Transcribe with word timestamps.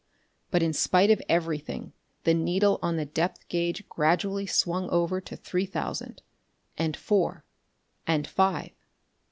But 0.49 0.63
in 0.63 0.73
spite 0.73 1.11
of 1.11 1.21
everything 1.29 1.93
the 2.23 2.33
needle 2.33 2.79
on 2.81 2.97
the 2.97 3.05
depth 3.05 3.47
gauge 3.49 3.87
gradually 3.87 4.47
swung 4.47 4.89
over 4.89 5.21
to 5.21 5.35
three 5.35 5.67
thousand, 5.67 6.23
and 6.75 6.97
four, 6.97 7.45
and 8.07 8.25
five.... 8.25 8.71